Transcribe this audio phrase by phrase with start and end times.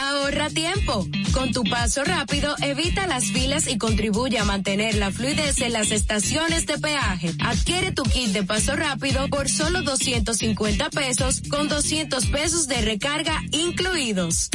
[0.02, 1.08] Ahorra tiempo.
[1.32, 5.92] Con tu paso rápido, evita las filas y contribuye a mantener la fluidez en las
[5.92, 7.34] estaciones de peaje.
[7.40, 13.42] Adquiere tu kit de paso rápido por solo 250 pesos con 200 pesos de recarga
[13.52, 14.50] incluidos.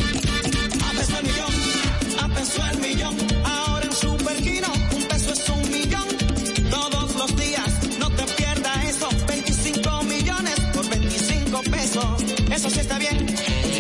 [2.56, 6.08] Ahora en Super un peso es un millón.
[6.70, 9.08] Todos los días, no te pierdas eso.
[9.26, 12.22] 25 millones por 25 pesos.
[12.52, 13.26] Eso sí está bien.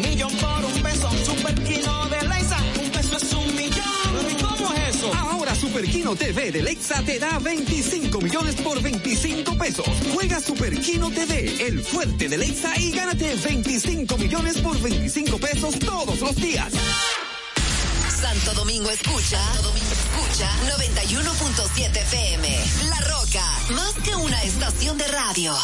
[0.02, 1.08] Millón por un peso.
[1.24, 4.30] Super Kino de Leisa, un peso es un millón.
[4.30, 5.14] ¿Y cómo es eso?
[5.14, 9.86] Ahora Super Kino TV de Leisa te da 25 millones por 25 pesos.
[10.14, 15.78] Juega Super Kino TV, el fuerte de Leisa, y gánate 25 millones por 25 pesos
[15.78, 16.72] todos los días.
[16.74, 17.13] ¡Ah!
[18.24, 22.64] Santo Domingo escucha, escucha 91.7 FM.
[22.88, 23.44] La Roca,
[23.74, 25.54] más que una estación de radio.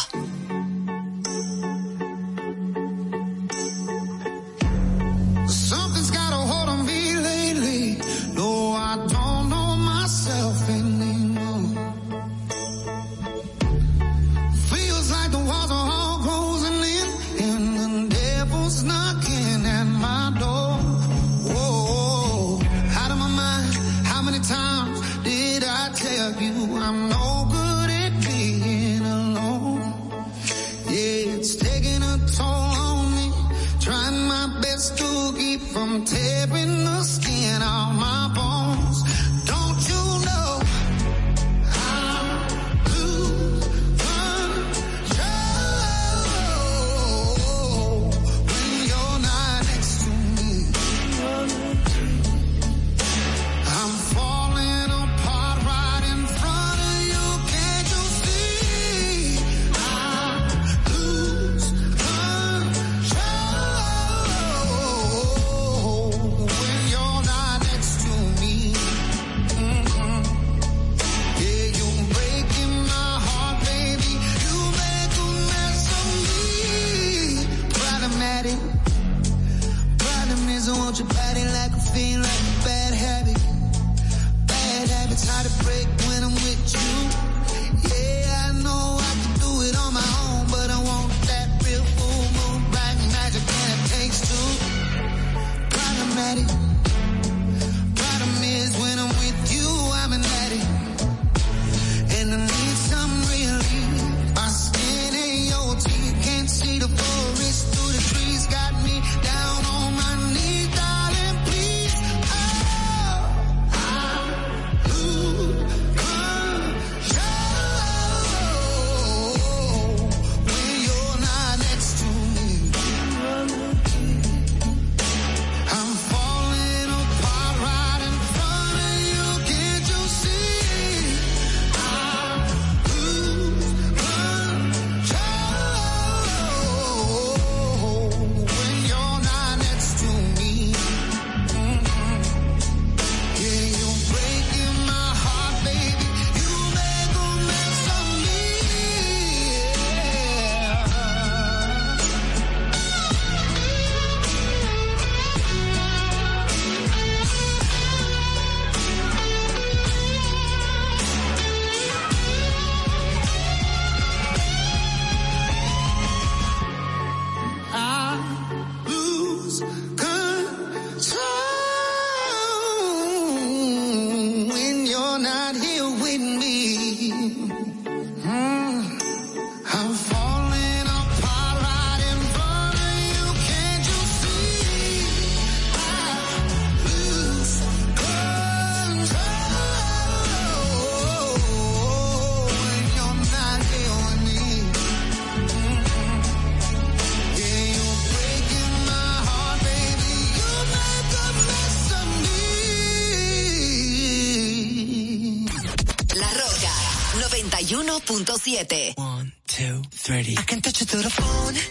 [208.69, 208.93] 7.
[208.95, 210.35] One, two, three.
[210.37, 211.70] I can touch you through the phone.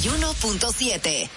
[0.00, 1.28] 91.7.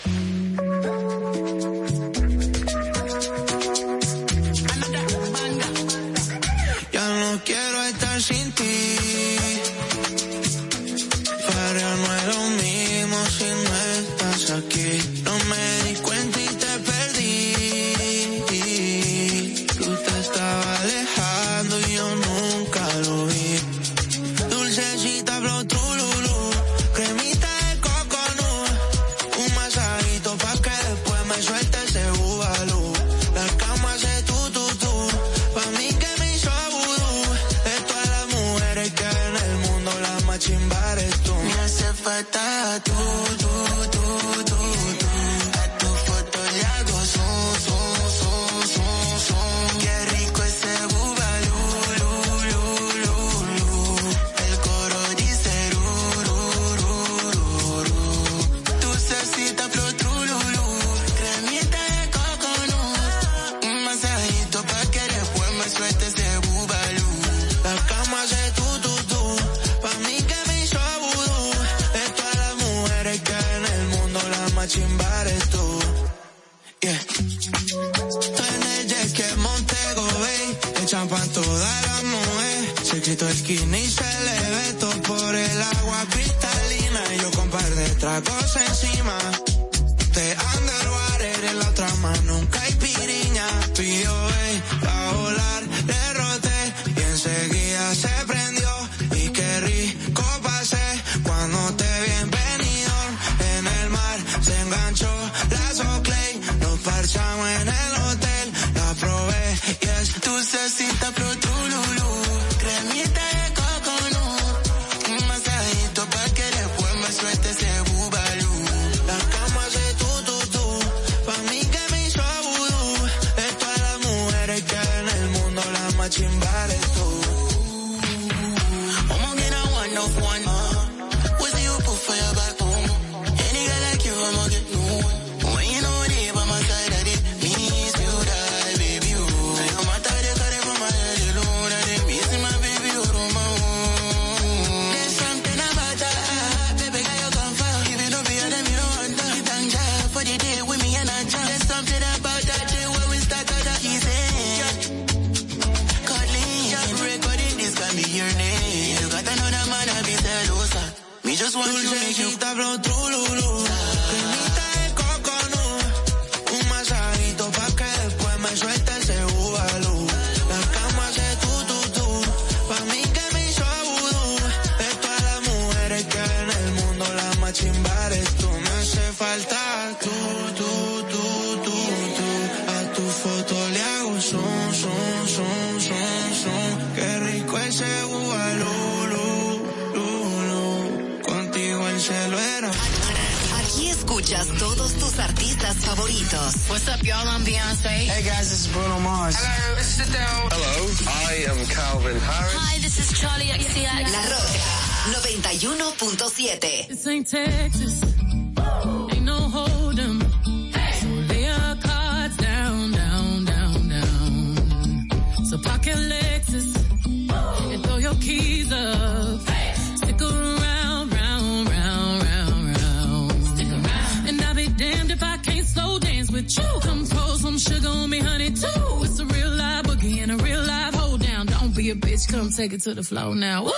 [232.83, 233.71] to the flow now.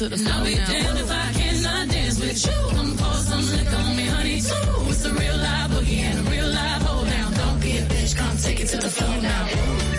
[0.00, 0.32] to the song.
[0.32, 2.74] I'll be damned if I cannot dance with you.
[2.74, 4.88] Come pour some liquor on me, honey, too.
[4.88, 7.32] It's a real live boogie and a real live hold down.
[7.34, 9.89] Don't be a bitch, come take it to the floor now.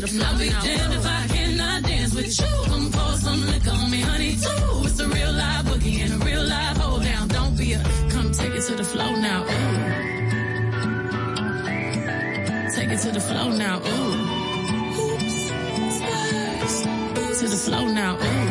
[0.00, 0.28] to the floor.
[0.28, 2.46] I'll be damned if I cannot dance with you.
[2.66, 4.86] Come pour some liquor on me, honey, too.
[4.86, 7.28] It's a real live boogie and a real live hold down.
[7.28, 9.78] Don't be a, come take it to the floor now, ooh.
[12.74, 14.14] Take it to the floor now, ooh.
[17.20, 18.47] Oops, to the floor now, ooh.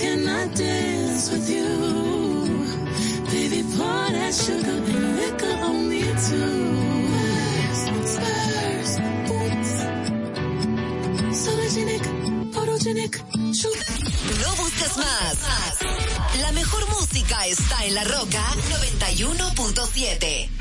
[0.00, 2.10] Dance with you?
[14.40, 15.36] No busques más.
[16.40, 20.59] La mejor música está en La Roca 91.7.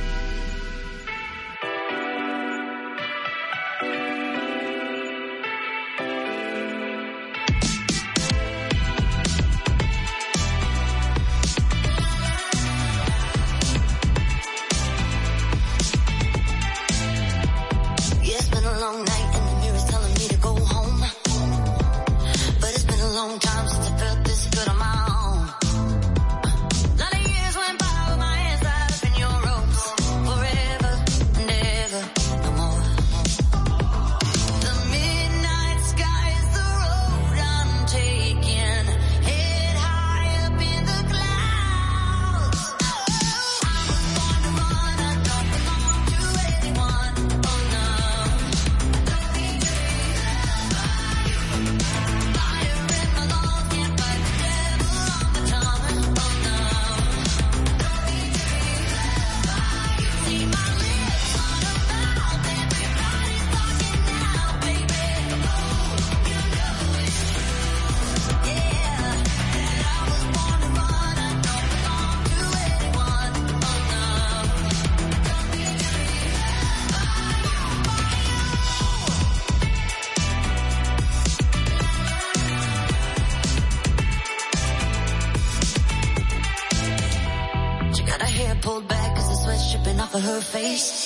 [90.20, 91.06] for her face.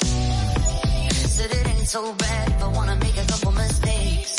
[1.36, 4.33] Said it ain't so bad, but wanna make a couple mistakes.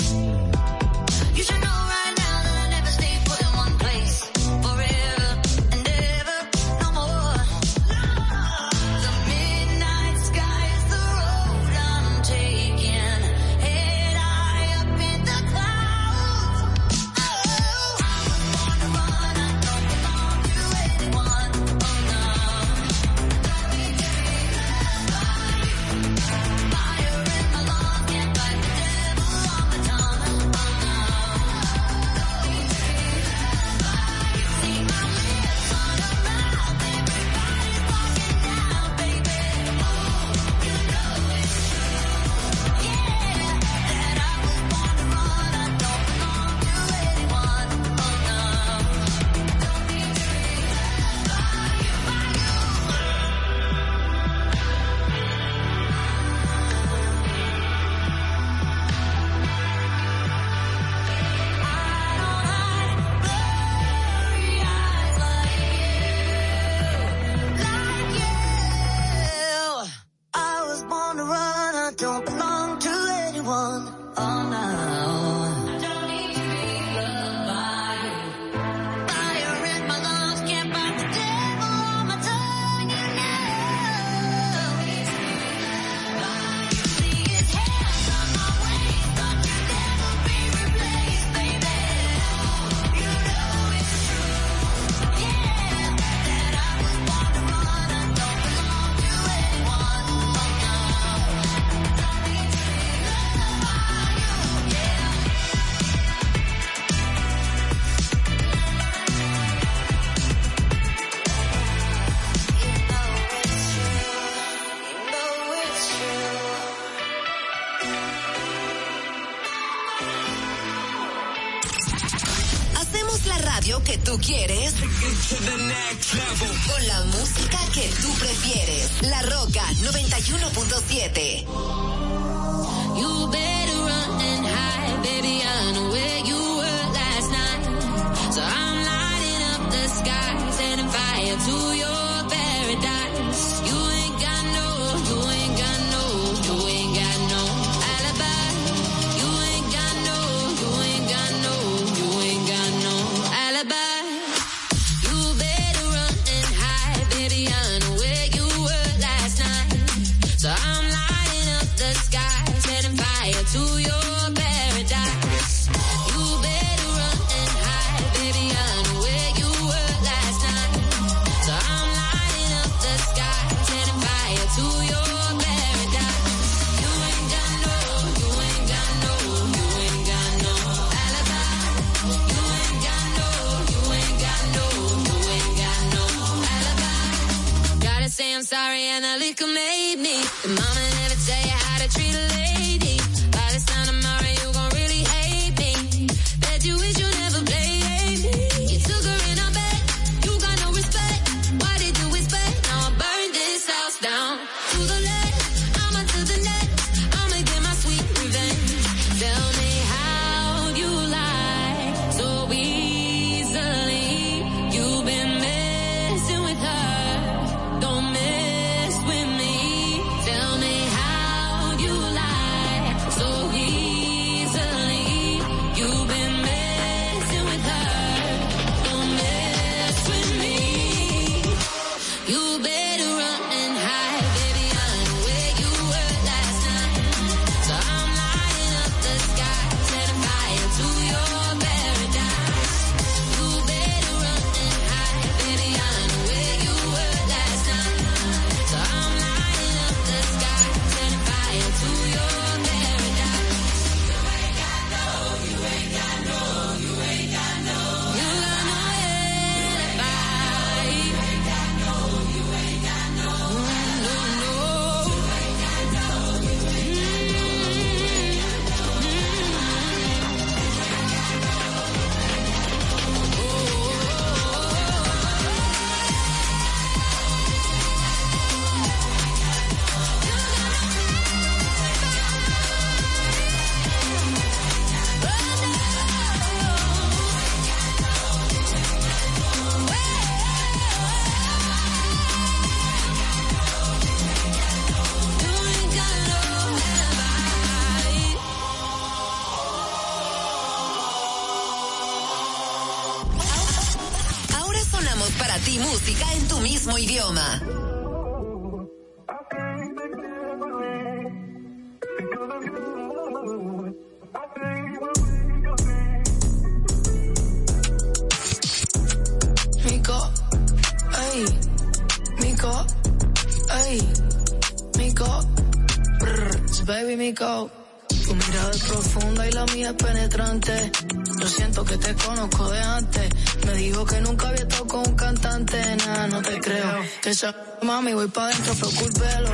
[337.83, 339.51] mami voy pa' dentro, fue pelo.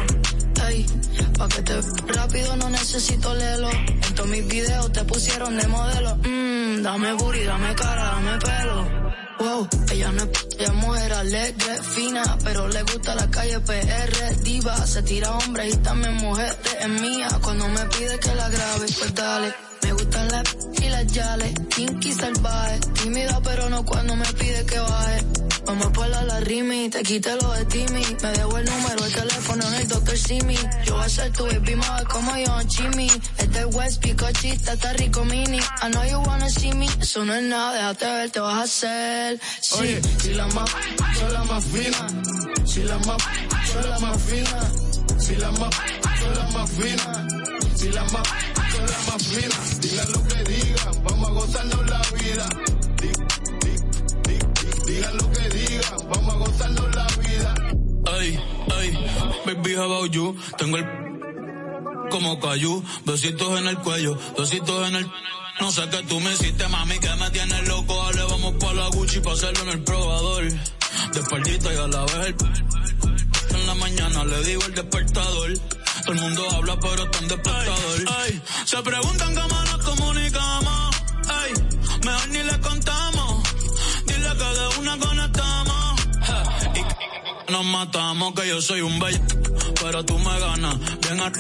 [0.69, 0.87] Ey,
[1.39, 3.71] pa' que te rápido no necesito lelo.
[3.71, 6.17] En todos mis videos te pusieron de modelo.
[6.17, 9.11] Mmm, dame booty, dame cara, dame pelo.
[9.39, 14.43] Wow, ella no es, ella es mujer alegre, fina, pero le gusta la calle PR,
[14.43, 18.87] diva, se tira hombres y también mujeres, es mía, cuando me pide que la grabe,
[18.99, 19.55] pues dale.
[27.01, 28.05] Te quité lo de Timmy.
[28.23, 30.17] Me debo el número, el teléfono en el Dr.
[30.17, 30.57] Simi.
[30.85, 33.11] Yo voy a ser tu baby mother como yo, Jimmy.
[33.39, 35.59] Es del West, picochita, está rico mini.
[35.59, 36.87] I know you wanna see me.
[37.01, 39.41] Eso no es nada, déjate ver, te vas a hacer.
[39.61, 40.01] Sí, Oye.
[40.21, 40.71] si la más,
[41.19, 42.13] Son las más finas.
[42.67, 43.17] Si las más,
[43.73, 44.73] son las más finas.
[45.19, 45.75] Si las más,
[46.21, 47.19] son las más finas.
[47.77, 48.29] Si las más,
[48.73, 49.81] son las más finas.
[49.81, 52.47] Digan lo que digan, vamos a gozarnos la vida.
[53.01, 53.09] Di-
[53.63, 53.77] di-
[54.25, 56.90] di- di- Digan lo que digan, vamos a gozarnos la vida.
[58.21, 58.39] Ay,
[58.77, 58.91] ay,
[59.47, 60.37] baby, how about you?
[60.59, 60.85] Tengo el
[62.11, 65.11] como cayú, besitos en el cuello, besitos en el...
[65.59, 67.97] No sé qué tú me hiciste, mami, que me tienes loco.
[67.97, 70.43] Dale, vamos pa' la Gucci pa' hacerlo en el probador.
[70.43, 73.57] De y a la vez el...
[73.57, 75.59] En la mañana le digo el despertador.
[76.05, 78.01] Todo el mundo habla, pero está en despertador.
[78.19, 80.97] Ay, se preguntan cómo nos comunicamos.
[81.27, 81.53] Ay,
[82.05, 83.43] mejor ni le contamos.
[84.07, 85.40] Dile que de una conectamos.
[87.51, 89.19] Nos matamos, que yo soy un bello.
[89.83, 90.79] Pero tú me ganas.
[91.01, 91.33] Bien a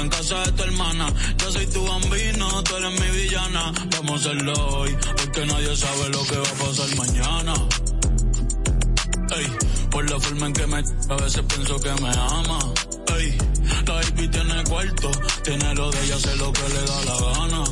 [0.00, 1.12] en casa de tu hermana.
[1.38, 3.72] Yo soy tu bambino, tú eres mi villana.
[3.96, 7.54] Vamos a hacerlo hoy, porque nadie sabe lo que va a pasar mañana.
[9.36, 9.46] Ey,
[9.90, 12.58] por la forma en que me a veces pienso que me ama.
[13.16, 13.38] Ey,
[13.86, 15.10] la baby tiene cuarto,
[15.42, 17.64] tiene lo de ella, hace lo que le da la gana.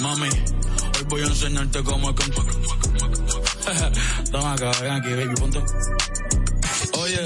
[0.00, 3.43] Mami, hoy voy a enseñarte cómo es que...
[4.30, 5.58] Toma acá, ven aquí, baby, ponte.
[6.98, 7.22] Oye,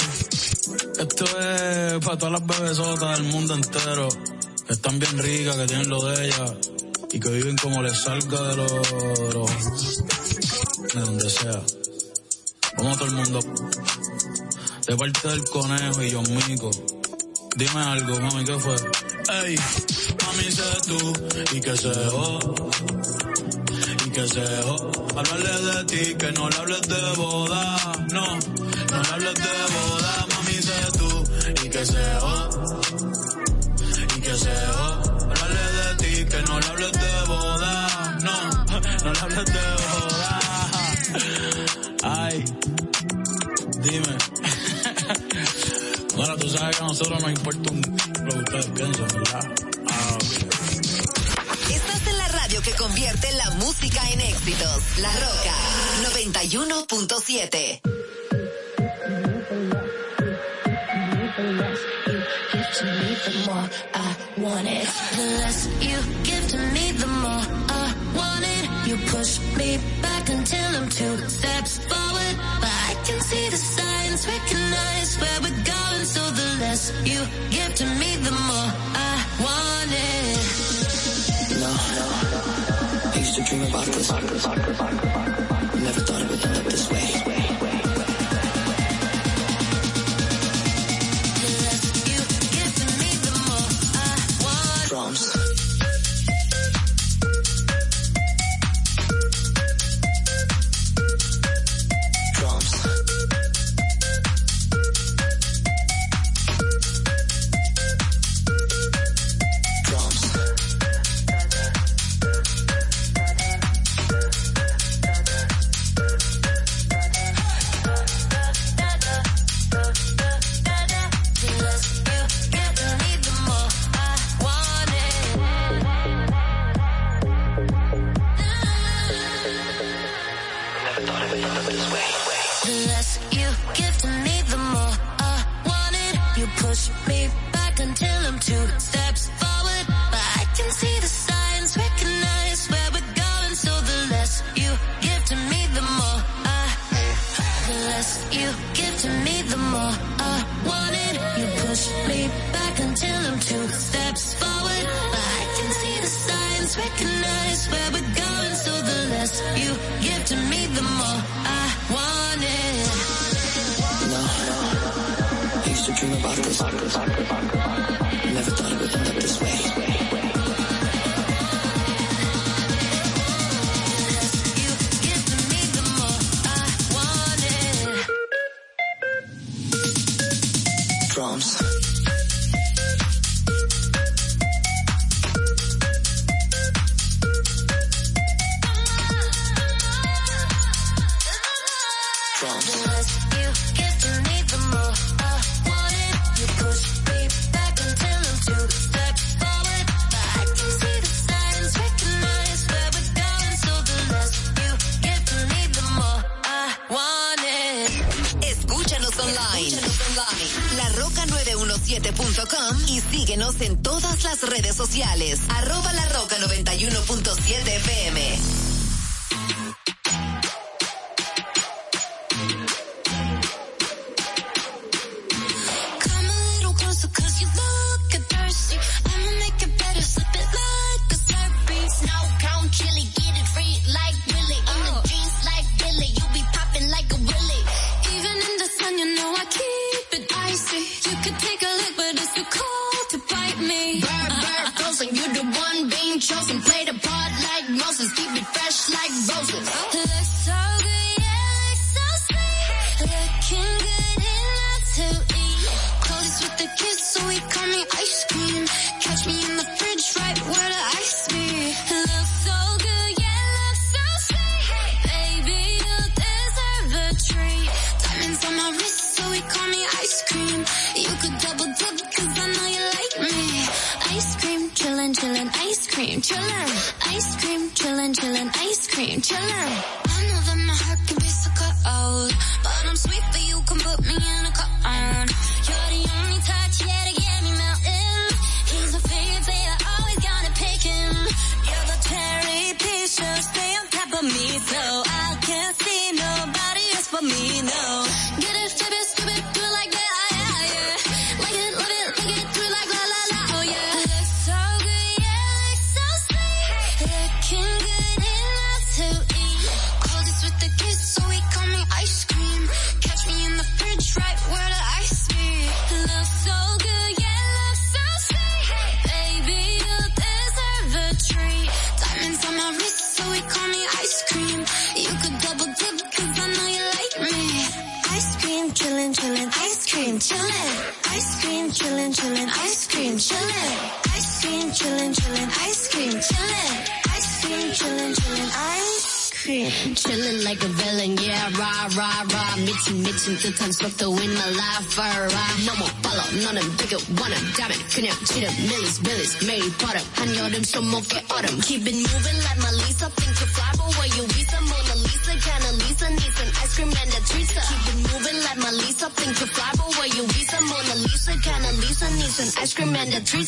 [0.98, 4.08] esto es para todas las bebesotas del mundo entero,
[4.66, 6.52] que están bien ricas, que tienen lo de ellas,
[7.12, 8.72] y que viven como les salga de los...
[9.34, 10.04] los-
[10.94, 11.60] de donde sea.
[12.76, 13.40] Como todo el mundo.
[14.86, 16.70] De parte del conejo y John Mico.
[17.56, 18.74] Dime algo, mami, ¿qué fue?
[19.44, 19.56] Ey,
[20.24, 21.12] mami, sé tú,
[21.56, 23.37] y que se y
[24.18, 24.40] que se.
[25.16, 27.62] Hablarle de ti, que no le hables de boda,
[28.12, 28.26] no,
[28.90, 31.10] no le hables de boda, mami, sé tú,
[31.64, 32.04] y que se
[34.16, 34.56] y que se.
[35.30, 38.36] Hablarle de ti, que no le hables de boda, no,
[39.04, 40.40] no le hables de boda.
[42.02, 42.44] Ay,
[43.82, 44.14] dime.
[46.16, 47.80] Bueno, tú sabes que a nosotros nos importa un
[48.24, 49.08] lo que ustedes piensan.
[49.88, 50.77] Ah, ok.
[52.48, 54.82] Radio que convierte la música en éxitos.
[55.00, 55.52] La Roca
[56.14, 57.82] 91.7.
[66.24, 67.44] give to me, the less.
[68.86, 72.36] You push me back until I'm two steps forward.
[72.62, 76.04] But I can see the signs, recognize where we're going.
[76.06, 79.77] So the less you give to me, the more I want
[83.74, 85.47] I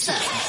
[0.06, 0.39] What's?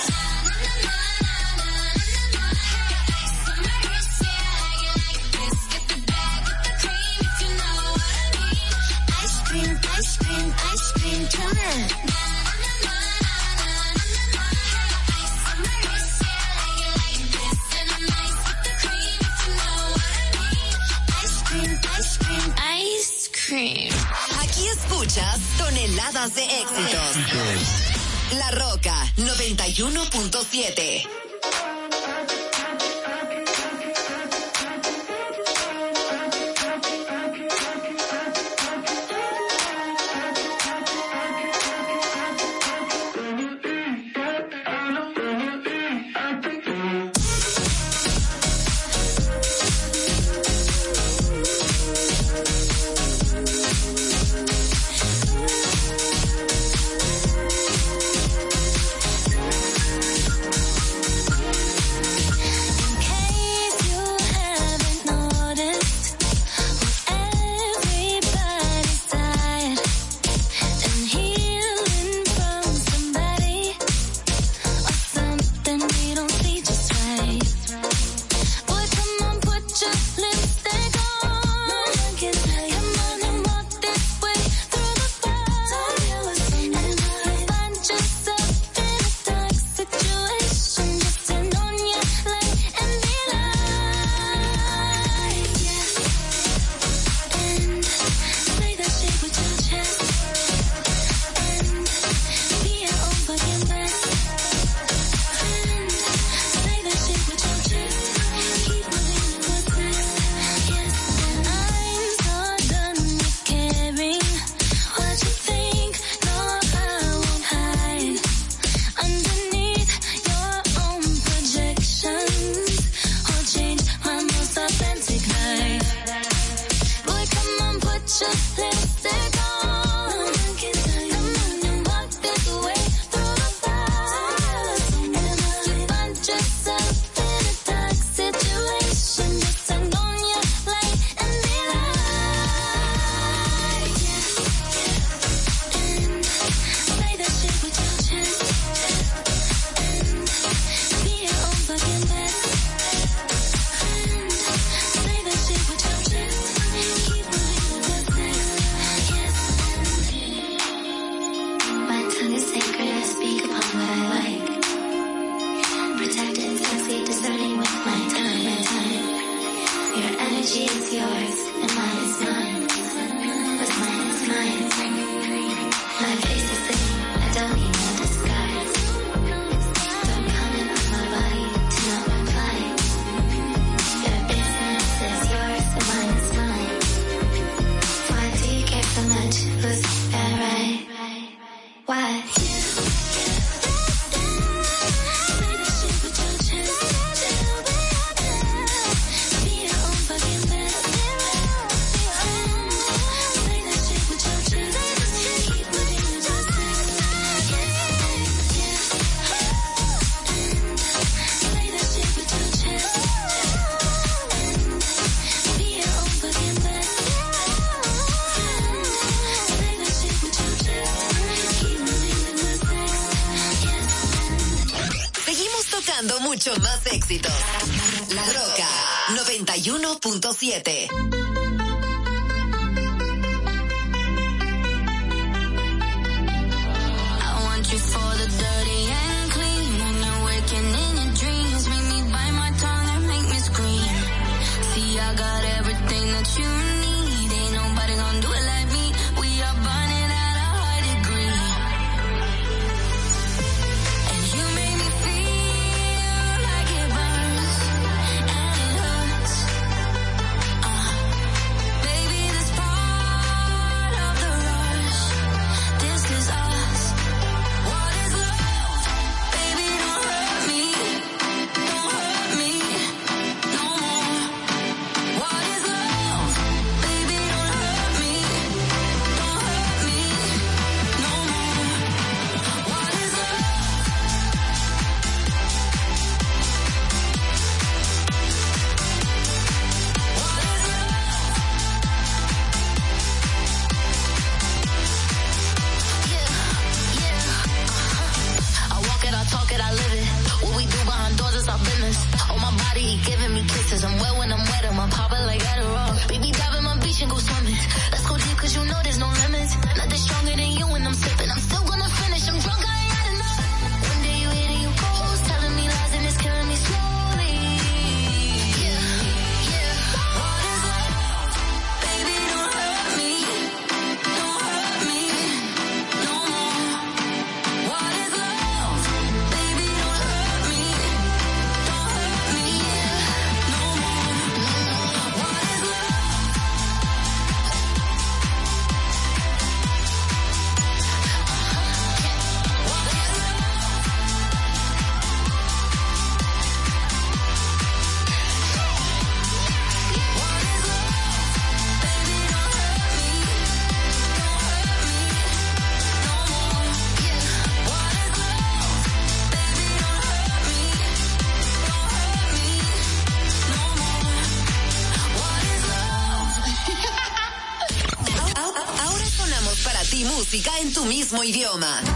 [371.12, 371.91] Mismo idioma.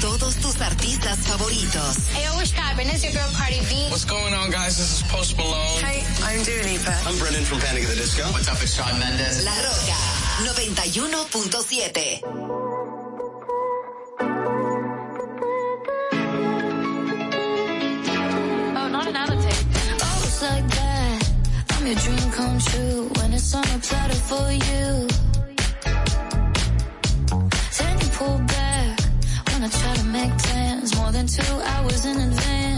[0.00, 2.08] Todos tus artistas favoritos.
[2.14, 2.88] Hey, what's poppin'?
[2.88, 3.86] It's your girl Cardi B.
[3.90, 4.78] What's going on, guys?
[4.78, 5.84] This is Post Malone.
[5.84, 6.96] Hey, I'm Dua Lipa.
[7.06, 8.24] I'm Brendan from Panic at the Disco.
[8.32, 8.56] What's up?
[8.62, 9.44] It's Shawn Mendes.
[9.44, 9.92] La Roca
[10.48, 12.22] 91.7.
[18.74, 19.66] Oh, not another tape.
[20.00, 21.30] Oh, it's like that.
[21.70, 25.21] I'm your dream come true when it's on a platter for you.
[29.80, 32.71] Try to make plans more than two hours in advance.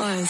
[0.00, 0.29] was.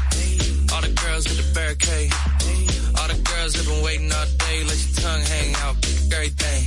[0.73, 2.11] All the girls with the barricade.
[2.99, 4.63] All the girls have been waiting all day.
[4.63, 5.75] Let your tongue hang out.
[6.13, 6.61] Everything.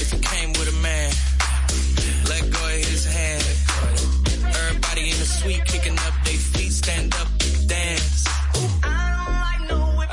[0.00, 1.10] If you came with a man,
[2.28, 3.42] let go of his hand.
[4.54, 6.72] Everybody in the suite kicking up their feet.
[6.72, 7.33] Stand up.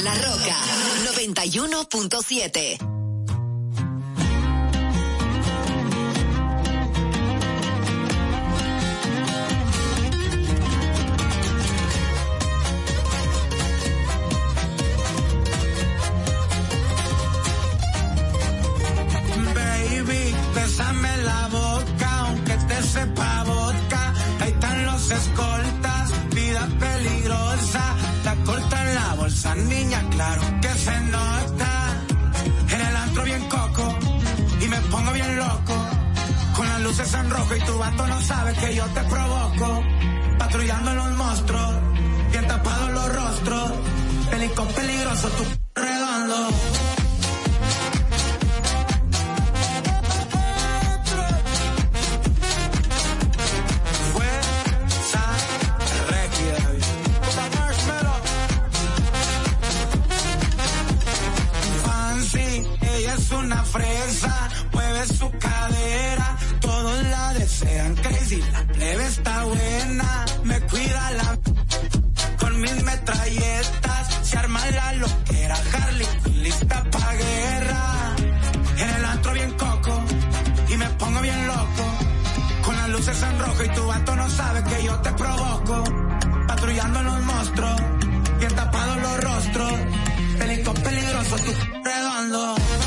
[0.00, 0.56] La Roca
[1.04, 2.78] 91.7.
[19.54, 24.14] Baby, bésame la boca, aunque te sepa vodka.
[24.40, 28.01] Ahí están los escoltas, vida peligrosa.
[28.24, 32.04] La corta en la bolsa, niña, claro que se nota.
[32.70, 33.98] En el antro bien coco,
[34.60, 35.74] y me pongo bien loco.
[36.56, 39.82] Con las luces en rojo y tu vato no sabe que yo te provoco.
[40.38, 41.74] Patrullando los monstruos,
[42.30, 43.72] bien tapados los rostros.
[44.30, 45.44] Pelicón peligroso, tu
[45.80, 46.48] redondo.
[63.32, 71.10] Una fresa, mueve su cadera, todos la desean crazy, la plebe está buena, me cuida
[71.12, 71.38] la
[72.38, 76.06] con mis metralletas, se arma la loquera, Harley
[76.42, 78.14] lista pa' guerra,
[78.78, 80.04] en el antro bien coco,
[80.68, 81.84] y me pongo bien loco,
[82.64, 85.84] con las luces en rojo y tu vato no sabe que yo te provoco,
[86.48, 87.82] patrullando los monstruos,
[88.38, 89.72] bien tapados los rostros,
[90.38, 92.81] pelicón peligroso, tu redondo.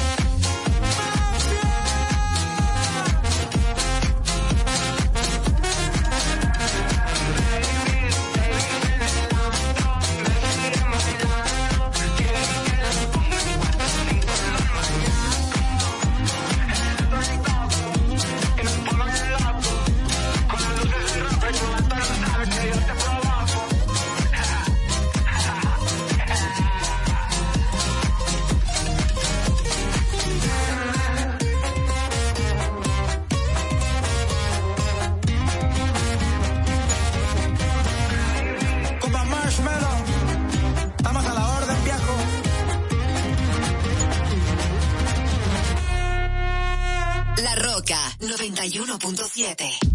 [48.20, 49.95] 91.7.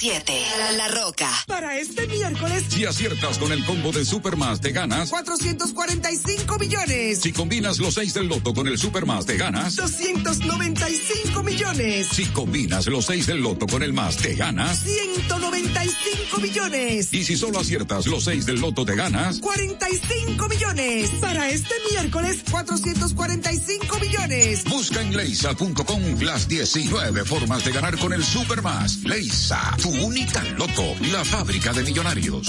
[0.00, 1.30] 91.7 La Roca.
[1.46, 5.10] Para este miércoles, Si aciertas con el combo de Supermas, te ganas.
[5.10, 7.20] 445 millones.
[7.20, 9.76] Si combinas los 6 del loto con el Supermas, te ganas.
[9.76, 12.08] 295 millones.
[12.08, 14.80] Si combinas los 6 del loto con el más, te ganas.
[14.80, 17.12] 195 millones.
[17.12, 19.38] Y si solo aciertas los 6 del loto, te ganas.
[19.38, 21.10] 45 millones.
[21.20, 24.64] Para este miércoles, 445 millones.
[24.64, 28.98] Busca en leisa.com las 19 formas de ganar con el Supermas.
[29.04, 32.46] Leisa, tu única loto, la fábrica de millonarios.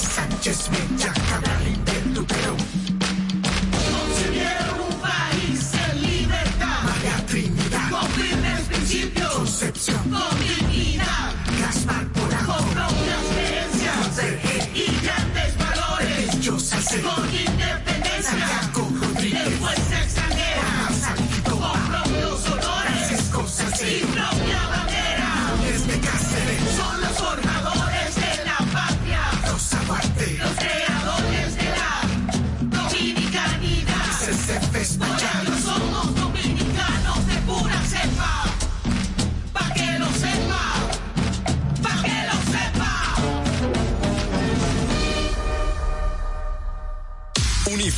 [0.00, 0.70] Sánchez.
[9.40, 10.49] Concepción.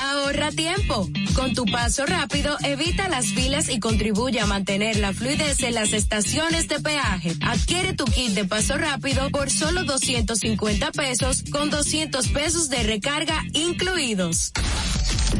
[0.01, 1.07] Ahorra tiempo.
[1.35, 5.93] Con tu paso rápido, evita las filas y contribuye a mantener la fluidez en las
[5.93, 7.33] estaciones de peaje.
[7.41, 13.43] Adquiere tu kit de paso rápido por solo 250 pesos con 200 pesos de recarga
[13.53, 14.51] incluidos.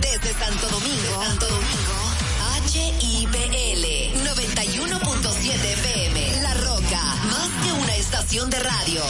[0.01, 2.06] Desde Santo Domingo, Santo Domingo,
[2.77, 3.83] HIPL
[4.23, 6.41] 91.7 FM.
[6.41, 9.01] La Roca, más que una estación de radio.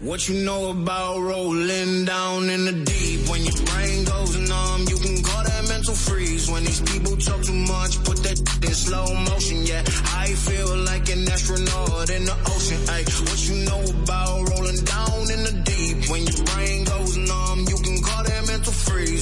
[0.00, 3.28] What you know about rolling down in the deep?
[3.28, 6.50] When your brain goes numb, you can call that mental freeze.
[6.50, 9.64] When these people talk too much, put that in slow motion.
[9.64, 9.82] Yeah,
[10.12, 12.80] I feel like an astronaut in the ocean.
[12.90, 16.10] Ay, what you know about rolling down in the deep?
[16.10, 16.43] When your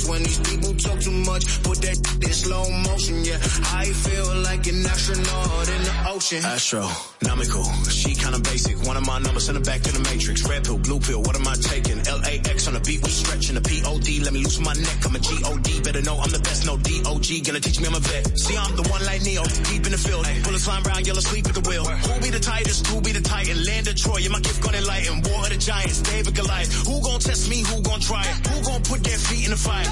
[0.02, 0.10] freeze.
[0.10, 3.24] When these people talk too much, put that in slow motion.
[3.24, 3.38] Yeah,
[3.74, 6.44] I feel like an astronaut in the ocean.
[6.44, 8.76] Astronomical, she kinda basic.
[8.86, 10.42] One of my numbers in the back to the matrix.
[10.48, 11.98] Red pill, blue pill, what am I taking?
[12.04, 14.20] LAX on the beat, we stretching the POD.
[14.22, 15.82] Let me loosen my neck, I'm a GOD.
[15.82, 17.44] Better know I'm the best, no DOG.
[17.44, 18.38] Gonna teach me I'm a vet.
[18.38, 20.26] See, I'm the one like Neo, deep in the field.
[20.44, 21.84] Bullets flying round, yellow sleep at the wheel.
[21.84, 22.86] Who be the tightest?
[22.86, 23.64] Who be the titan?
[23.64, 25.22] Land of Troy, yeah, my gift gonna enlighten.
[25.22, 26.72] War of the Giants, David Goliath.
[26.86, 27.62] Who gon' test me?
[27.62, 28.46] Who gon' try it?
[28.48, 29.91] Who gon' put their feet in the fire?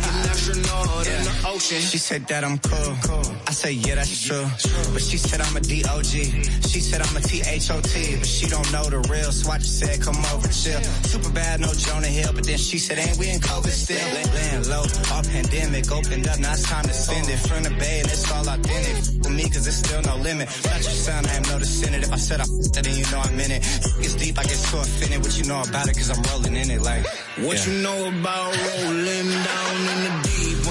[0.81, 1.81] astronaut in the ocean.
[1.81, 3.31] She said that I'm cool.
[3.47, 4.45] I say, yeah, that's true.
[4.93, 6.23] But she said I'm a D-O-G.
[6.67, 8.15] She said I'm a T-H-O-T.
[8.17, 10.81] But she don't know the real, so I just said, come over, chill.
[11.03, 12.31] Super bad, no Jonah Hill.
[12.33, 13.97] But then she said, ain't we in COVID still?
[14.13, 17.39] Lay- Laying low, Our pandemic opened up, now it's time to send it.
[17.41, 19.23] From the bay, and it's all authentic.
[19.23, 20.47] For me, cause it's still no limit.
[20.63, 22.03] Not your son, I am no descendant.
[22.05, 23.61] If I said I it, then you know I'm in it.
[23.99, 25.19] It's deep, I get so offended.
[25.21, 27.05] What you know about it, cause I'm rolling in it like.
[27.43, 27.73] What yeah.
[27.73, 30.70] you know about rolling down in the deep?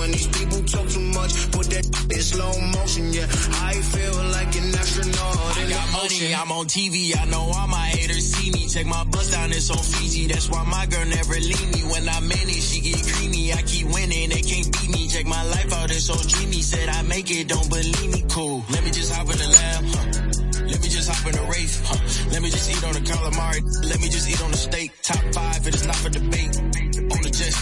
[0.00, 3.12] When these people talk too much, put that in slow motion.
[3.12, 3.28] Yeah,
[3.68, 7.12] I feel like an astronaut I got money, I'm on TV.
[7.20, 8.66] I know all my haters see me.
[8.66, 10.26] Check my bus down, it's on Fiji.
[10.32, 11.84] That's why my girl never leave me.
[11.92, 13.52] When I'm in it, she get creamy.
[13.52, 15.06] I keep winning, they can't beat me.
[15.06, 16.62] Check my life out, it's so dreamy.
[16.62, 18.24] Said I make it, don't believe me.
[18.30, 18.64] Cool.
[18.72, 19.84] Let me just hop in the lab.
[19.84, 20.64] Huh.
[20.64, 21.76] Let me just hop in the race.
[21.84, 22.00] Huh.
[22.32, 23.60] Let me just eat on the calamari.
[23.84, 24.92] Let me just eat on the steak.
[25.02, 26.89] Top five, it is not for debate.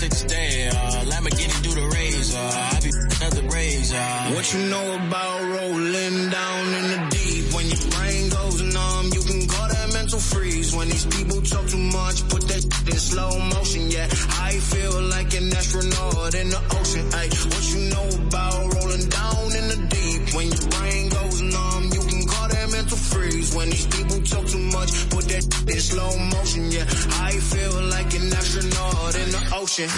[0.01, 2.33] Uh, Lamborghini do the raise.
[2.33, 3.93] Uh, I be raise.
[3.93, 4.31] Uh.
[4.33, 7.53] What you know about rolling down in the deep?
[7.53, 10.73] When your brain goes numb, you can call that mental freeze.
[10.73, 13.91] When these people talk too much, put that in slow motion.
[13.91, 14.07] Yeah,
[14.39, 17.05] I feel like an astronaut in the ocean.
[17.19, 20.35] Ay, what you know about rolling down in the deep?
[20.37, 23.53] When your brain goes numb, you can call that mental freeze.
[23.53, 24.21] When these people
[24.51, 26.71] too much, put that in slow motion.
[26.71, 26.85] Yeah,
[27.29, 29.91] I feel like an astronaut in the ocean.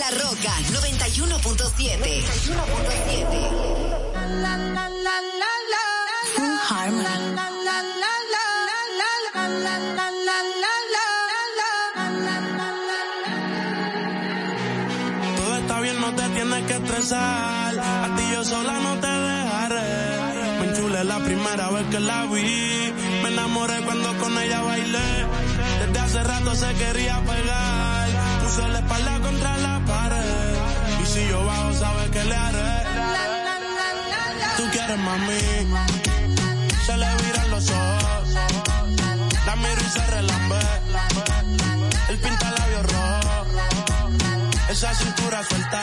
[0.00, 2.22] La Roca 91.7.
[2.26, 3.66] 91.7.
[15.36, 17.78] Todo está bien, no te tienes que estresar.
[17.78, 19.15] A ti yo sola no te
[20.96, 22.92] enchulé la primera vez que la vi.
[23.22, 25.26] Me enamoré cuando con ella bailé.
[25.80, 28.08] Desde hace rato se quería pegar.
[28.42, 30.54] Puso la espalda contra la pared.
[31.02, 32.84] Y si yo bajo, sabes que le haré.
[34.56, 35.40] Tú quieres mami.
[36.86, 38.28] Se le viran los ojos.
[39.46, 40.60] La miro y se relambe.
[42.08, 43.46] El pinta labios rojo.
[44.68, 45.82] Esa cintura suelta.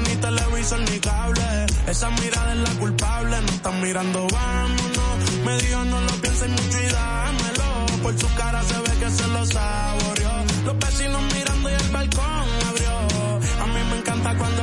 [0.00, 1.66] Ni televisor ni cable.
[1.86, 5.16] Esa mirada es la culpable, no están mirando, vámonos.
[5.44, 8.02] Me dijo no lo pienses mucho y dámelo.
[8.02, 10.34] Por su cara se ve que se lo saboreó.
[10.66, 12.94] Los vecinos mirando y el balcón abrió.
[13.62, 14.57] A mí me encanta cuando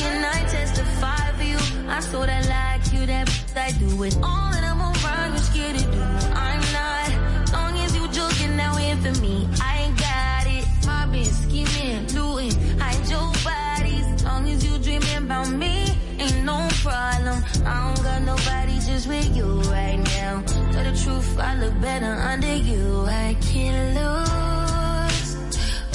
[0.00, 1.60] can I testify for you?
[1.88, 3.26] I sort of like you, that
[3.56, 6.02] I do it all and I'm around, you scared to do.
[6.48, 7.08] I'm not,
[7.52, 9.46] long as you joking now in for me.
[9.60, 14.24] I ain't got it, I been scheming, looting, hide your bodies.
[14.24, 15.74] Long as you dreaming about me,
[16.18, 17.38] ain't no problem.
[17.66, 20.42] I don't got nobody just with you right now.
[20.72, 23.04] Tell the truth, I look better under you.
[23.06, 25.28] I can't lose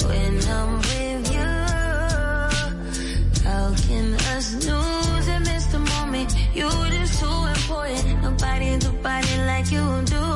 [0.06, 0.85] when I'm
[3.88, 6.34] making us lose and miss the moment.
[6.54, 8.22] You just too important.
[8.22, 10.35] Nobody do body like you do.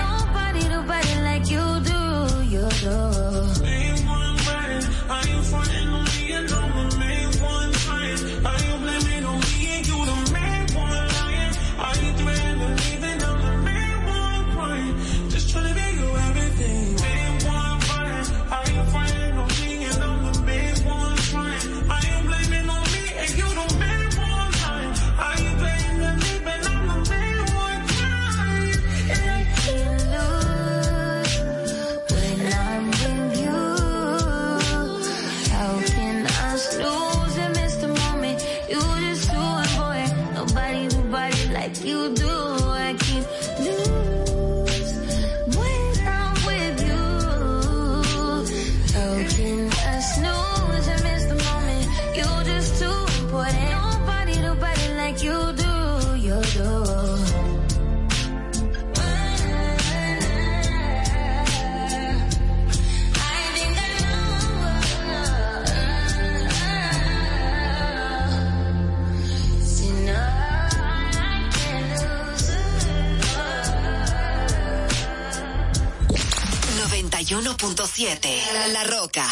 [78.03, 79.27] La Roca.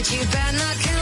[0.00, 0.99] but you better not come.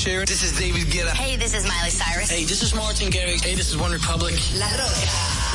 [0.00, 1.12] This is David Guetta.
[1.12, 2.30] Hey, this is Miley Cyrus.
[2.30, 3.44] Hey, this is Martin Garrix.
[3.44, 4.32] Hey, this is One Republic.
[4.56, 4.96] La Roca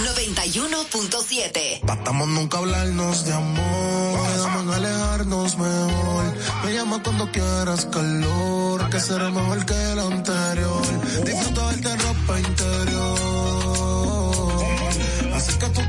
[0.05, 1.81] 91.7.
[1.81, 4.19] Bastamos nunca hablarnos de amor.
[4.38, 6.63] Vamos a.
[6.63, 8.88] Me llama cuando quieras calor.
[8.91, 11.26] Que será mejor que el anterior.
[11.26, 13.76] Disfruta de ropa interior.
[15.34, 15.81] Así que tú,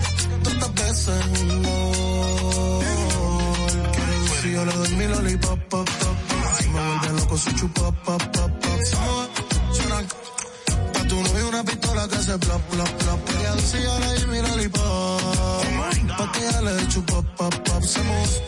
[12.26, 13.20] hace plop, plop, plop.
[16.16, 17.82] Pa' que ya le chupo, pop, pop.
[17.82, 18.40] Se move,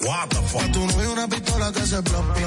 [0.00, 0.72] What the fuck?
[0.72, 2.37] Tu no una pistola que hace plop,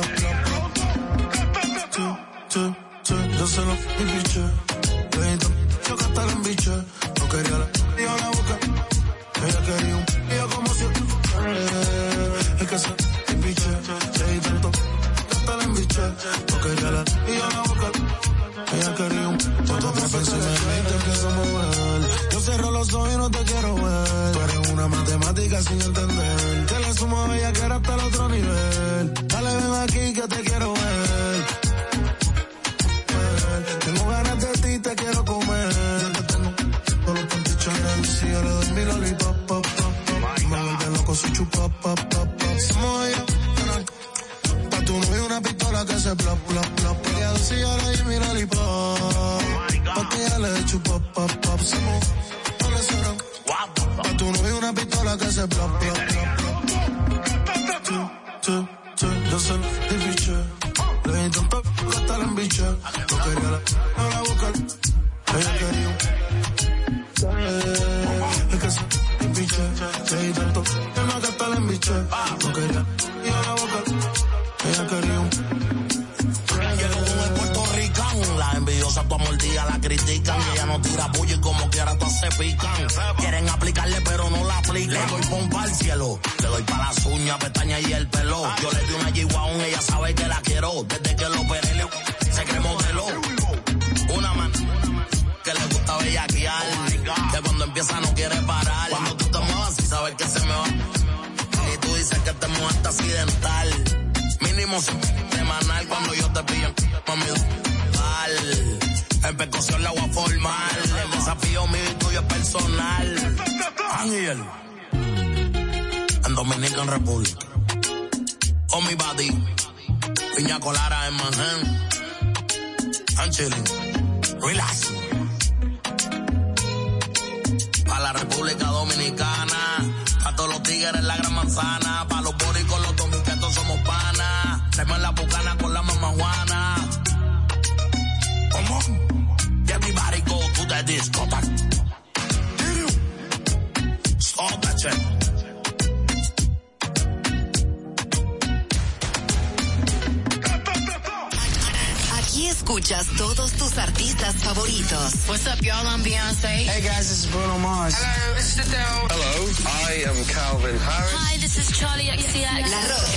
[152.72, 155.28] escuchas todos tus artistas favoritos.
[155.28, 155.86] What's up, y'all?
[155.88, 156.48] I'm Beyonce.
[156.48, 157.96] Hey, guys, this is Bruno Mars.
[157.98, 159.08] Hello, this is Adele.
[159.10, 161.12] Hello, I am Calvin Harris.
[161.12, 162.72] Hi, this is Charlie XCX.
[162.72, 163.12] La Roca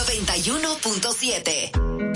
[0.00, 2.15] 91.7.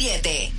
[0.00, 0.49] 7.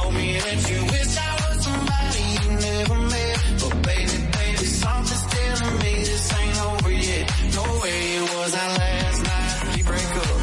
[0.00, 3.36] told me that you wish I was somebody you never met.
[3.60, 7.24] But baby, baby, something's telling me this ain't over yet.
[7.58, 10.40] No way it was our last night we break up.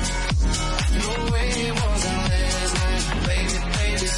[1.04, 4.10] No way it was our last night, baby, baby.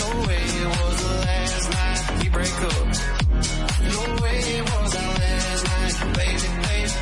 [0.00, 2.86] No way it was the last night we break up.
[3.94, 6.92] No way it was our last night, baby, baby.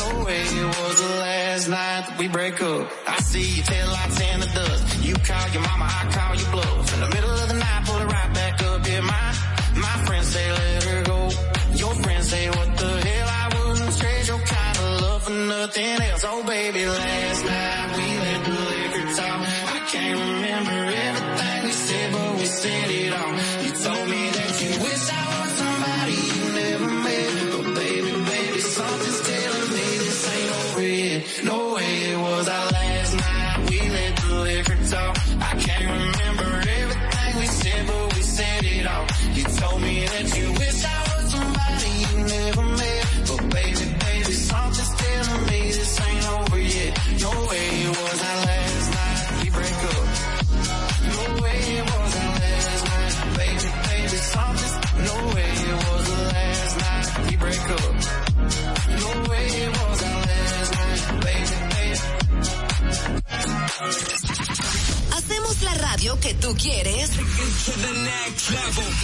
[0.00, 2.88] No way it was the last night we break up.
[3.06, 4.91] I see you till I tan the dust
[5.32, 6.71] call your mama, I call your bluff.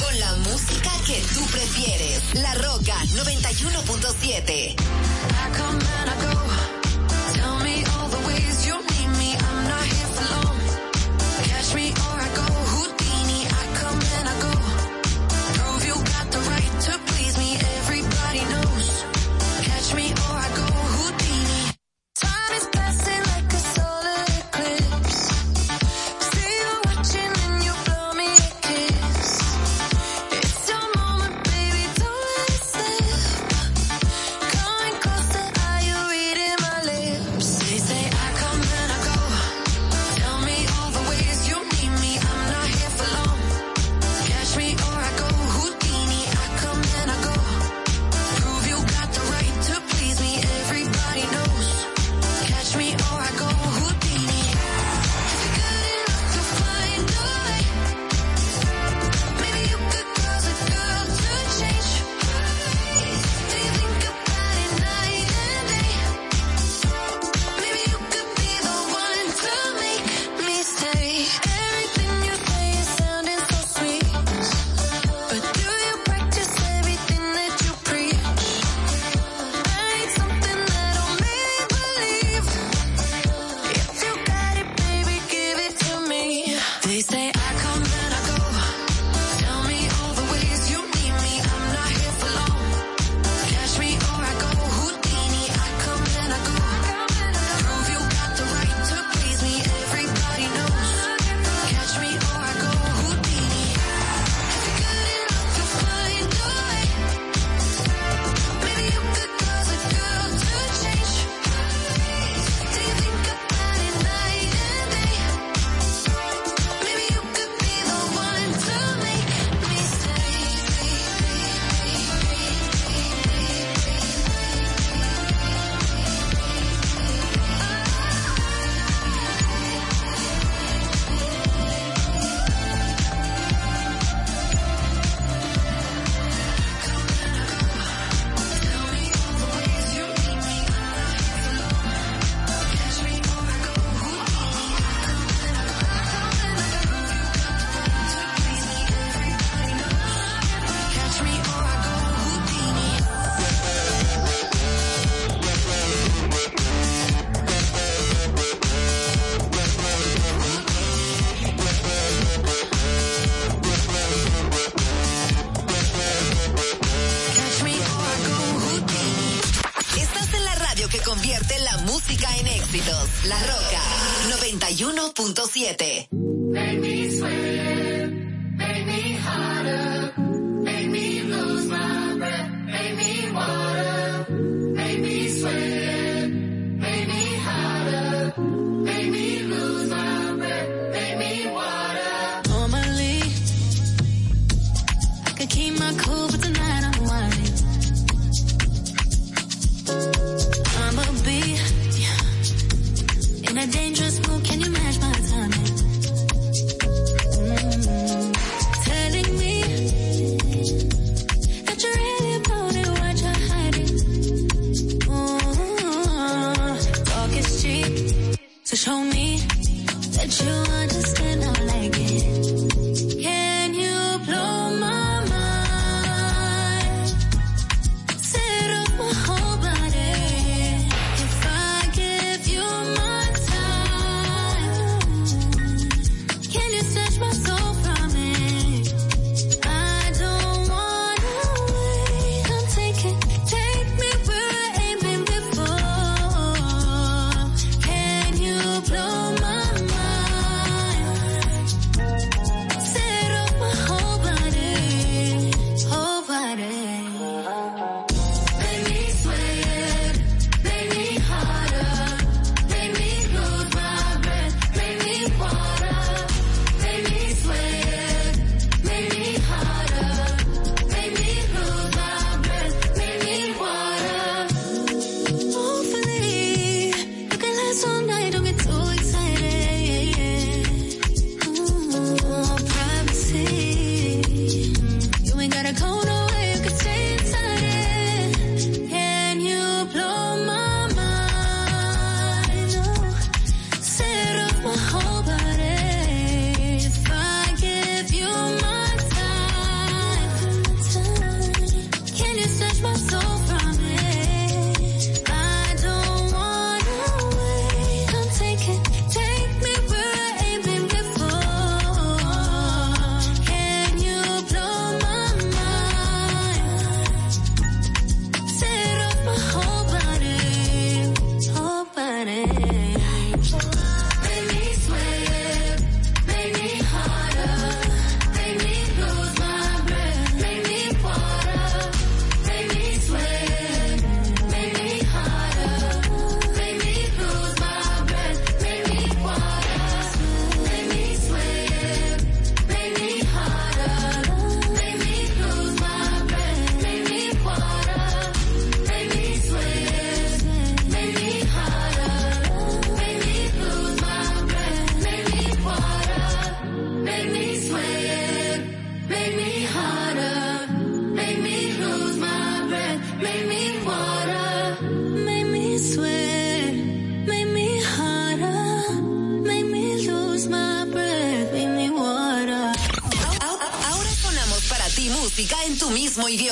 [0.01, 2.35] Con la música que tú prefieres.
[2.35, 4.77] La Roca 91.7.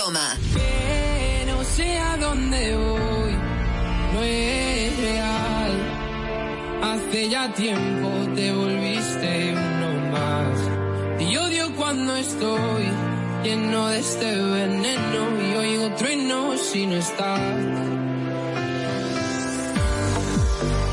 [0.07, 0.37] idioma.
[0.55, 3.33] Que no sé a dónde voy,
[4.13, 5.73] no es real.
[6.83, 11.21] Hace ya tiempo te volviste uno más.
[11.21, 12.85] Y odio cuando estoy
[13.43, 17.41] lleno de este veneno y oigo trueno si no estás.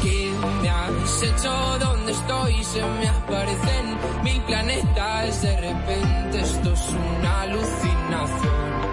[0.02, 0.32] ¿Qué
[0.62, 1.80] me has hecho?
[1.80, 2.64] ¿Dónde estoy?
[2.64, 5.42] Se me aparecen mil planetas.
[5.42, 8.93] De repente esto es una alucinación.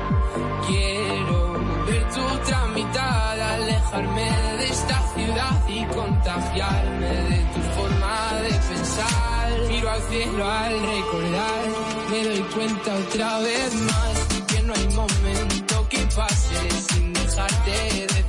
[3.93, 9.69] Alejarme de esta ciudad y contagiarme de tu forma de pensar.
[9.69, 11.65] Miro al cielo al recordar,
[12.11, 18.20] me doy cuenta otra vez más que no hay momento que pase sin dejarte de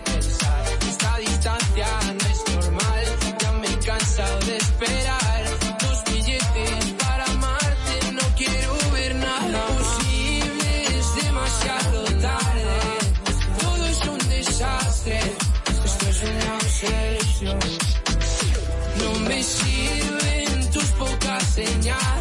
[17.43, 22.20] No me sirven tus pocas señales,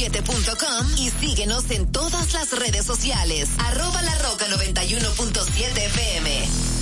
[0.00, 3.48] LaRoca917.com y síguenos en todas las redes sociales.
[3.58, 6.80] Arroba La Roca 91.7 FM.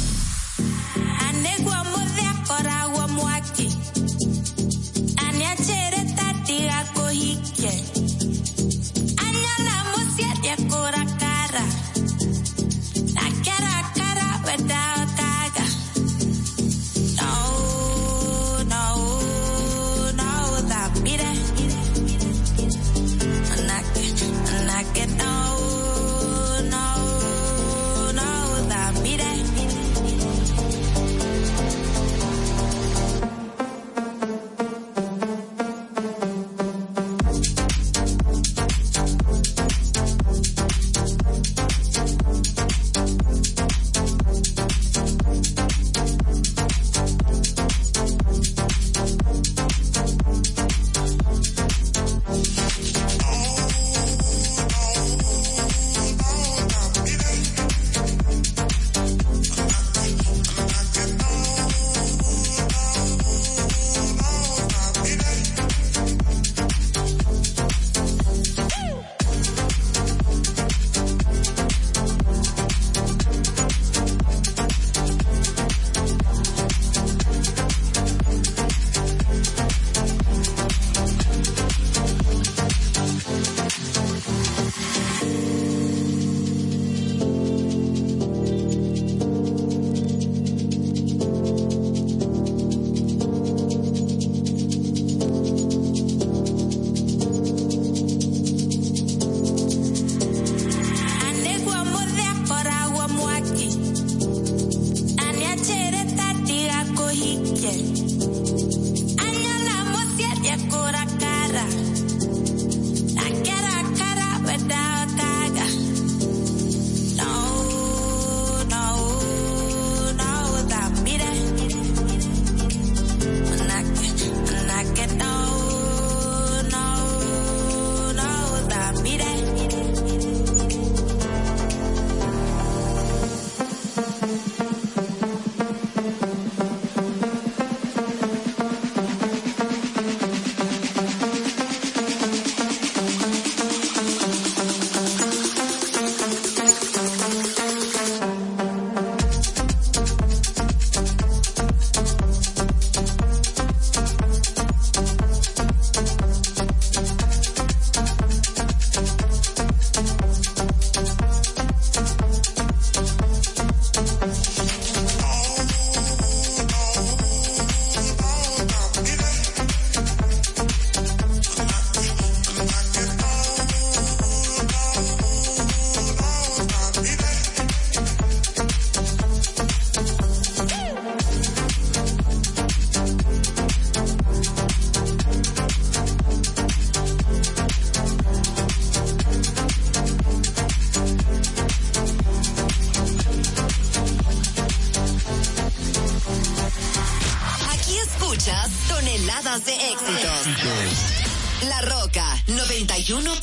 [203.08, 203.37] You know.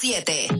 [0.00, 0.59] 91.7.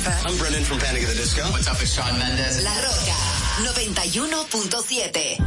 [0.00, 0.28] Khalifa.
[0.28, 1.42] I'm Brennan from Panic at the Disco.
[1.50, 2.62] What's up, it's Shawn Mendes.
[2.64, 3.16] La Roca
[3.60, 5.39] 91.7.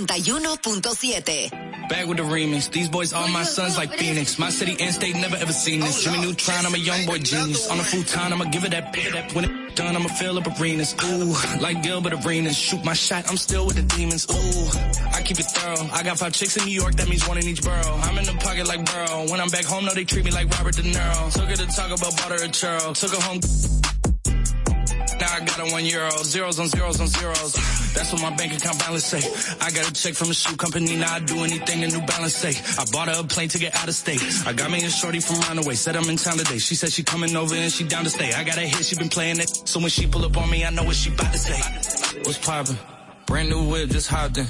[0.00, 1.88] 91.7.
[1.88, 2.70] Back with the remix.
[2.70, 4.38] These boys all my sons like Phoenix.
[4.38, 6.02] My city and state never ever seen this.
[6.02, 7.68] Jimmy Neutron, I'm a young boy genius.
[7.70, 9.34] On a futon, I'ma give it that pit.
[9.34, 10.94] When it done, I'ma fill up arenas.
[11.04, 12.56] Ooh, like Gilbert Arenas.
[12.56, 14.26] Shoot my shot, I'm still with the demons.
[14.30, 15.88] Ooh, I keep it thorough.
[15.92, 17.98] I got five chicks in New York, that means one in each borough.
[18.02, 19.30] I'm in the pocket like Burrow.
[19.30, 21.32] When I'm back home, no, they treat me like Robert De Niro.
[21.32, 22.94] Took her to talk about butter and churro.
[22.94, 23.81] Took her home.
[25.22, 27.52] Now I got a one euro, zeros on zeros on zeros.
[27.94, 29.22] That's what my bank account balance say.
[29.60, 32.34] I got a check from a shoe company, now I do anything a New Balance
[32.34, 32.54] say.
[32.76, 34.20] I bought her a plane to get out of state.
[34.44, 36.58] I got me a shorty from Runaway, said I'm in town today.
[36.58, 38.32] She said she coming over and she down to stay.
[38.32, 39.48] I got a hit, she been playing it.
[39.68, 42.18] So when she pull up on me, I know what she about to say.
[42.24, 42.76] What's poppin'?
[43.26, 44.46] Brand new whip, just hopped in.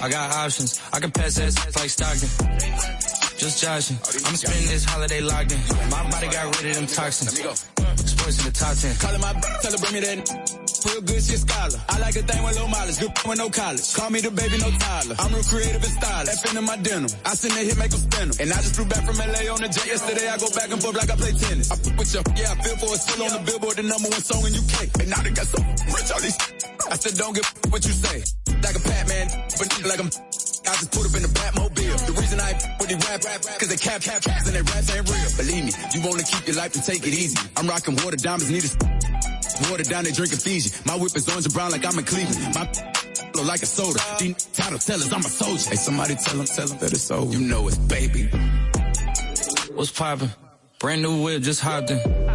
[0.00, 2.97] I got options, I can pass that like Stockton.
[3.38, 3.96] Just joshing.
[4.26, 5.60] I'm spending this holiday locked in.
[5.90, 7.38] My body got rid of them toxins.
[7.38, 8.96] Sports in the top 10.
[8.96, 9.32] Calling my
[9.62, 11.78] tell her bring me that real good shit scholar.
[11.88, 13.86] I like a thing with low mileage, good with no college.
[13.94, 15.16] Call me the baby, no Tyler.
[15.18, 16.38] I'm real creative and stylish.
[16.44, 17.10] F in my denim.
[17.24, 18.28] I send that hit, make them spin.
[18.42, 20.28] And I just flew back from LA on the jet yesterday.
[20.28, 21.70] I go back and forth like I play tennis.
[21.70, 23.00] I fuck with you, yeah, I feel for it.
[23.00, 24.76] Still on the billboard, the number one song in UK.
[25.02, 25.58] And now they got so
[25.90, 26.38] rich all these.
[26.90, 28.18] I said, don't give a what you say.
[28.62, 29.26] Like a Batman,
[29.58, 30.10] but like I'm.
[30.68, 31.96] I just put up in the Batmobile.
[32.06, 34.92] The reason I with these rap, rap, cause they cap, cap, caps and they raps
[34.92, 35.30] ain't real.
[35.40, 37.38] Believe me, you wanna keep your life and take it easy.
[37.56, 39.27] I'm rocking water diamonds, need a
[39.70, 40.70] water down, they drinking Fiji.
[40.84, 42.54] My whip is orange and brown like I'm in Cleveland.
[42.54, 42.66] My
[43.32, 44.00] flow like a soda.
[44.18, 45.70] These title tellers, I'm a soldier.
[45.70, 47.32] Hey, somebody tell them, tell them that it's over.
[47.32, 48.28] You know it's baby.
[49.74, 50.30] What's poppin'?
[50.80, 52.27] Brand new whip, just hopped in.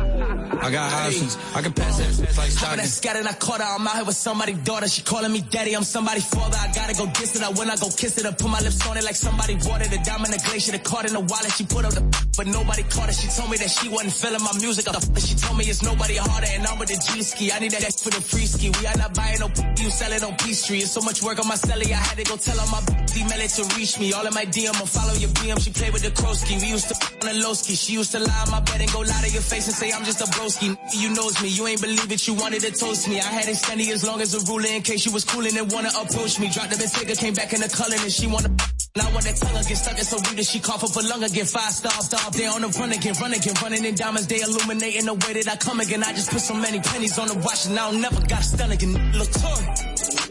[0.61, 1.37] I got options.
[1.55, 3.23] I can pass that like Hopping Stockton.
[3.23, 3.67] that I caught her.
[3.67, 4.87] I'm out here with somebody's daughter.
[4.87, 5.73] She calling me daddy.
[5.75, 6.57] I'm somebody's father.
[6.59, 7.43] I gotta go diss it.
[7.43, 8.25] I when I go kiss it.
[8.25, 11.05] I put my lips on it like somebody watered the diamond, the glacier, the card
[11.07, 11.51] in the wallet.
[11.51, 12.01] She put up the,
[12.37, 13.15] but nobody caught it.
[13.15, 14.87] She told me that she wasn't feeling my music.
[14.87, 17.51] I- She told me it's nobody harder, and I'm with the G ski.
[17.51, 18.69] I need that for the free ski.
[18.79, 19.49] We are not buying no,
[19.81, 20.79] you selling on Peachtree.
[20.85, 21.91] It's so much work on my celly.
[21.91, 22.81] I had to go tell her my
[23.17, 24.13] email it to reach me.
[24.13, 25.59] All in my DM, I follow your BM.
[25.59, 26.59] She played with the Krosky.
[26.61, 27.75] We used to on a low ski.
[27.75, 29.91] She used to lie on my bed and go lie to your face and say
[29.91, 30.52] I'm just a broski.
[30.61, 31.49] You knows me.
[31.49, 32.27] You ain't believe it.
[32.27, 33.19] You wanted to toast me.
[33.19, 35.71] I had it steady as long as a ruler in case you was cooling and
[35.71, 36.49] wanna approach me.
[36.49, 38.49] Dropped the Bentayga, came back in the color and she wanna.
[38.95, 41.23] Now when that tongue get stuck, it's so rude that she cough up a lung
[41.23, 41.45] again.
[41.45, 44.27] Five star, star there on the run again, run again, running in diamonds.
[44.27, 46.03] They illuminating the way that I come again.
[46.03, 48.71] I just put so many pennies on the watch and I don't never got stun
[48.71, 48.93] again.
[49.13, 49.29] Look,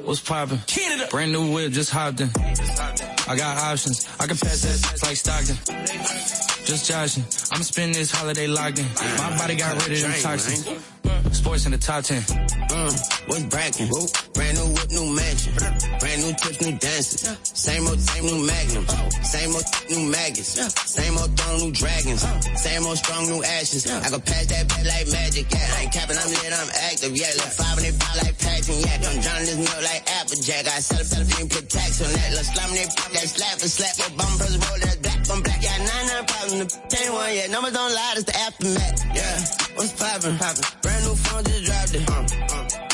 [0.05, 0.59] What's poppin'?
[0.67, 1.09] Canada.
[1.11, 2.31] Brand new whip, just hopped in.
[2.37, 4.07] I got options.
[4.19, 6.52] I can pass that like Stockton.
[6.65, 7.25] Just joshing.
[7.51, 8.87] I'm spending this holiday locked in.
[9.19, 11.02] My body got rid of them toxins.
[11.33, 12.19] Sports in the top 10.
[12.19, 12.93] Uh,
[13.27, 13.89] what's brackin'?
[14.35, 15.53] Brand new whip, new mansion.
[16.01, 17.21] Brand new tips, new dances.
[17.43, 18.93] Same old, same new magnums.
[19.29, 20.57] Same old, new maggots.
[20.91, 22.23] Same old throne, new dragons.
[22.61, 23.87] Same old strong, new ashes.
[23.91, 25.47] I can pass that bed like magic.
[25.51, 27.13] Yeah, I ain't capping, I'm lit, I'm active.
[27.17, 30.65] Yeah, look five and they pop like packs yeah, I'm drowning this milk like Applejack.
[30.67, 32.31] I sell it, sell it, put tax on that.
[32.33, 33.95] Let's slam they pop that slap and slap.
[34.01, 35.61] Or bum press roll that black on black.
[35.63, 36.59] Yeah, nine nine problem.
[36.63, 38.99] The ten one, yeah, numbers don't lie, it's the aftermath.
[39.13, 39.37] Yeah,
[39.77, 40.39] what's poppin'?
[40.39, 40.65] Poppin'.
[40.83, 42.05] Brand new phone, just dropped it.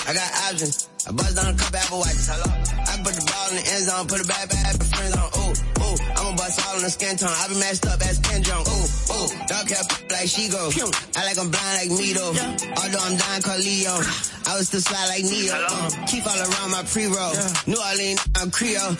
[0.09, 0.89] I got options.
[1.07, 2.29] I buzzed on a couple Apple watches.
[2.29, 2.49] Hello.
[2.49, 5.29] I put the ball in the end zone, put it back, back, for friends on.
[5.37, 5.53] Ooh,
[5.85, 5.97] ooh.
[6.17, 7.33] I'ma bust all in the skin tone.
[7.33, 8.65] I been matched up as Ken Jong.
[8.65, 9.29] Ooh, ooh.
[9.49, 10.73] Dog hair like she go.
[11.17, 12.33] I like I'm blind like me though.
[12.33, 13.95] Although I'm dying called Leo.
[14.49, 15.53] I was still slide like Neo.
[15.53, 17.37] Uh, keep all around my pre-roll.
[17.69, 18.97] New Orleans, I'm Creole.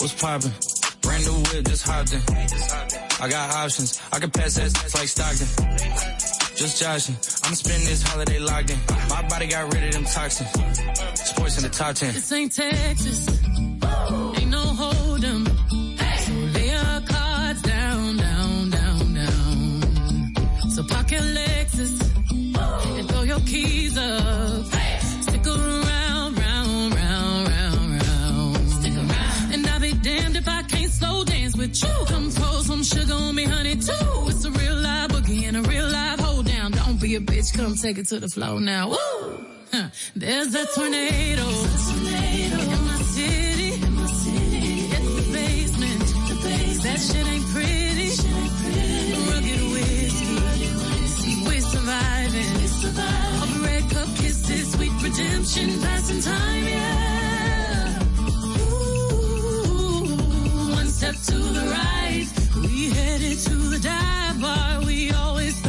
[0.00, 0.52] What's poppin'?
[1.00, 2.20] Brand new whip, just hopped in.
[3.20, 4.00] I got options.
[4.12, 6.43] I can pass that like Stockton.
[6.56, 7.16] Just joshing.
[7.44, 8.78] I'm spending this holiday locked in.
[9.08, 10.50] My body got rid of them toxins.
[11.20, 12.14] Sports in the top 10.
[12.14, 13.28] This ain't Texas.
[14.38, 15.46] Ain't no hold 'em.
[15.46, 20.70] So lay your cards down, down, down, down.
[20.70, 21.94] So your Lexus
[22.98, 24.64] and throw your keys up.
[25.22, 28.70] Stick around, round, round, round, round.
[28.70, 29.52] Stick around.
[29.52, 31.94] And I'll be damned if I can't slow dance with you.
[32.06, 34.13] Come pour some sugar on me, honey, too.
[37.20, 38.90] Bitch, come take it to the floor now.
[38.90, 38.96] Woo!
[39.72, 39.88] Huh.
[40.16, 41.42] There's a tornado.
[41.42, 41.54] In
[42.86, 43.72] my city.
[43.72, 44.24] It's
[45.16, 46.06] the basement.
[46.84, 48.10] That shit ain't pretty.
[49.30, 50.36] Rugged whiskey.
[51.06, 52.52] See, we're surviving.
[53.40, 58.02] All the red cup kisses, sweet redemption, passing time, yeah.
[58.70, 60.04] Ooh,
[60.74, 62.28] one step to the right.
[62.62, 65.60] We headed to the dive bar we always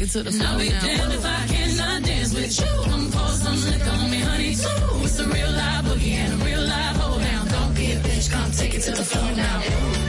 [0.00, 2.90] take it to the floor I'll be damned if I cannot dance with you.
[2.90, 5.04] Come pour some liquor on me, honey, too.
[5.04, 7.48] It's a real live boogie and a real live hold down.
[7.48, 9.99] Don't be a bitch, come take it to the floor now.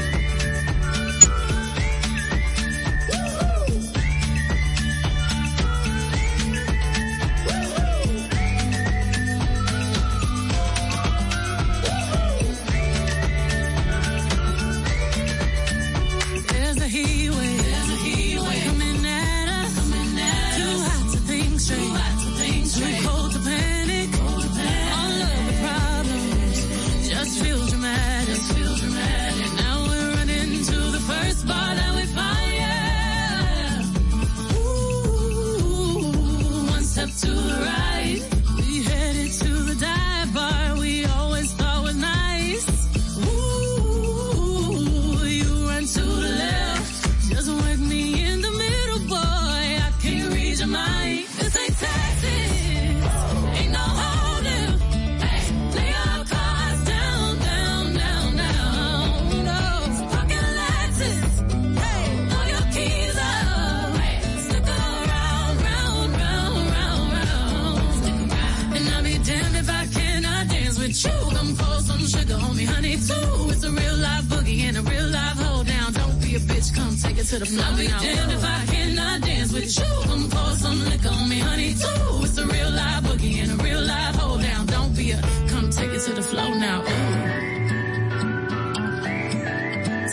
[77.32, 79.86] To the floor I'll be damned if I cannot dance with you.
[80.04, 82.24] Come pour some liquor on me, honey, too.
[82.26, 84.66] It's a real live boogie and a real live hold down.
[84.66, 86.82] Don't be a come take it to the floor now.
[86.82, 86.88] Ooh.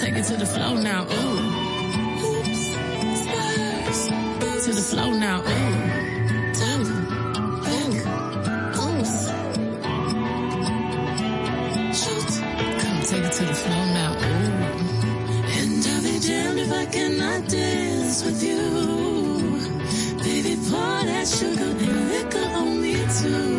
[0.00, 1.06] Take it to the floor now.
[1.10, 1.40] Ooh.
[2.28, 2.64] Oops.
[4.64, 5.42] To the floor now.
[5.42, 5.67] Ooh.
[18.18, 20.18] Dance with you.
[20.22, 23.58] Baby, pour that sugar and liquor on me too.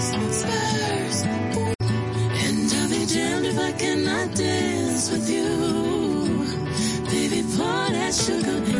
[0.00, 1.22] Spurs.
[2.44, 5.48] And I'll be damned if I cannot dance with you.
[7.10, 8.71] Baby, pour that sugar